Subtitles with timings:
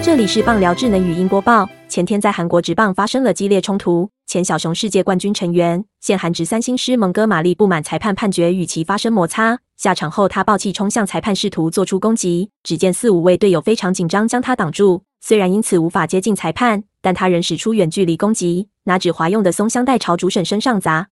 [0.00, 1.68] 这里是棒聊智能语音播报。
[1.88, 12.50] 前天在韩国职棒发生了激烈冲突，前小熊世界冠军成员、现韩职三星师蒙哥马利不满裁判判决与其发生摩擦，下场后他暴气冲向裁判，试图做出攻击。
[12.62, 15.02] 只见四五位队友非常紧张，将他挡住。
[15.20, 21.08] 虽然因此无法接近裁判，但他仍使出远距离攻击，拿纸滑用的松香袋朝主审身上砸。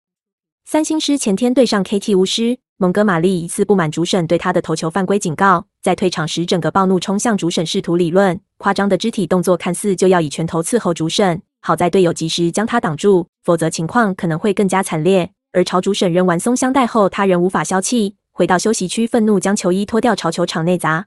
[0.64, 2.58] 三星师前天对上 KT 巫师。
[2.78, 8.38] 蒙哥马利一次不满主审对他的投球犯规警告，在退场时整个暴怒冲向主审，试图理论。
[8.58, 15.30] 夸张的肢体动作看似就要以拳头伺候主审，好在队友及时将他挡住，否则情况可能会更加惨烈。
[15.52, 21.06] 而朝主审扔完松香袋后，他仍无法消气，回到休息区愤怒将球衣脱掉朝球场内砸。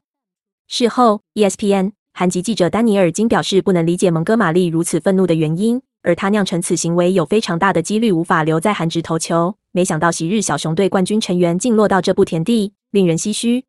[0.68, 9.56] 事后，ESPN 韩籍记者丹尼尔金表示不能理解蒙哥马利如此愤怒的原因，而他酿成此行为有非常大的几率无法留在韩职投球。
[9.72, 13.66] 没想到昔日小熊队冠军成员竟落到这步田地，令人唏嘘。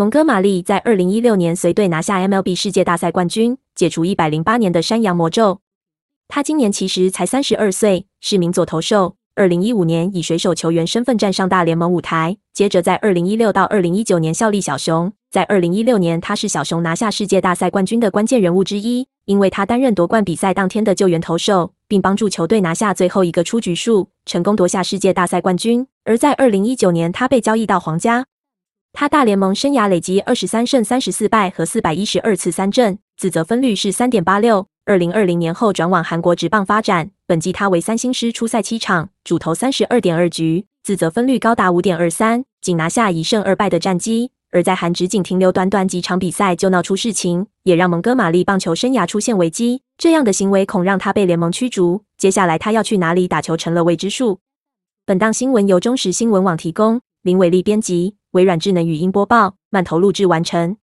[0.00, 5.60] 蒙哥马利在二零一六年随队拿下 MLB 世界大赛冠军，解除一百零八年的山羊魔咒。
[6.26, 9.16] 他今年其实才三十二岁，是名左投手。
[9.34, 15.12] 二零一五年以水手球员身份站上大联盟舞台，接着在二零一六到二零一九年效力小熊。
[15.30, 21.74] 在二零一六年，他是小熊拿下世界大赛冠军的关键人物之一，因为他担任夺冠比赛当天的救援投手。
[21.86, 25.86] 并帮助球队拿下最后一个出局数，成功夺下世界大赛冠军。
[26.04, 28.24] 而在二零一九年，他被交易到皇家。
[28.92, 34.66] 他大联盟生涯累积二十三胜三十四败和四百一十二次三振，自责分率是三点八六。
[34.84, 44.32] 二零二零年后转往韩国职棒发展，本季他为三星师出赛七场，主投三十二点二局，自责分率高达五点二三，仅拿下一胜二败的战绩。
[44.52, 49.82] 而在韩职仅停留短短几场比赛就闹出事情，也让蒙哥马利棒球生涯出现危机。
[49.96, 52.02] 这样的行为恐让他被联盟驱逐。
[52.18, 54.40] 接下来他要去哪里打球成了未知数。
[55.06, 60.76] 本档新闻由中时新闻网提供，林伟丽编辑，微软智能语音播报，慢投录制完成。